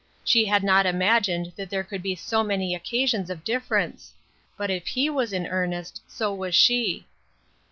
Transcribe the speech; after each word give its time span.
She 0.23 0.45
had 0.45 0.63
not 0.63 0.87
imagined 0.87 1.51
that 1.57 1.69
there 1.69 1.83
could 1.83 2.01
be 2.01 2.15
so 2.15 2.41
many 2.43 2.73
occasions 2.73 3.29
of 3.29 3.43
difference. 3.43 4.13
But 4.57 4.71
if 4.71 4.87
he 4.87 5.11
was 5.11 5.31
in 5.31 5.45
earnest, 5.45 6.01
so 6.07 6.33
was 6.33 6.55
she. 6.55 7.05